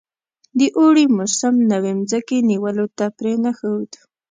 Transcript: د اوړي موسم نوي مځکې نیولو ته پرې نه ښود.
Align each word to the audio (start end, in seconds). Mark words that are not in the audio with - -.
د 0.59 0.61
اوړي 0.77 1.05
موسم 1.17 1.55
نوي 1.71 1.93
مځکې 1.99 2.37
نیولو 2.49 2.85
ته 2.97 3.05
پرې 3.17 3.33
نه 3.43 3.51
ښود. 3.57 3.91